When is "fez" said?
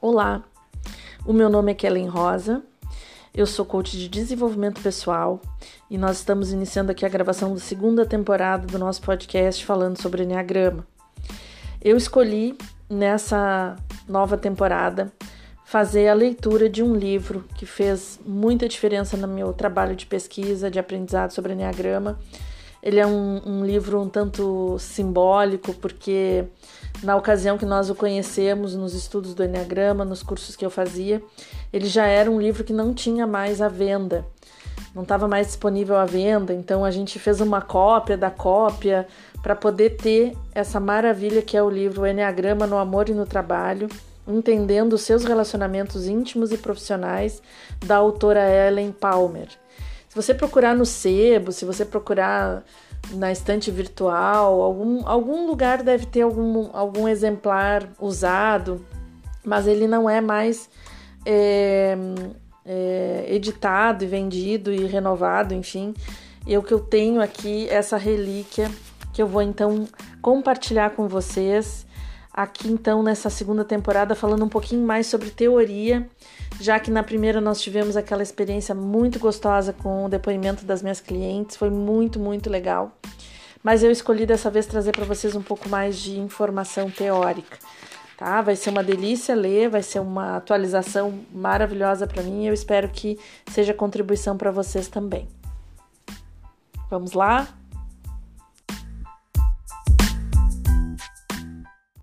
17.66-18.20, 37.18-37.40